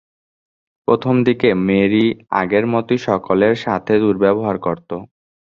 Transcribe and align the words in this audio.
প্রথমদিকে 0.87 1.49
মেরি 1.67 2.05
আগের 2.41 2.65
মতোই 2.73 2.99
সকলের 3.07 3.53
সাথে 3.65 3.93
দুর্ব্যবহার 4.03 4.57
করতো। 4.59 4.95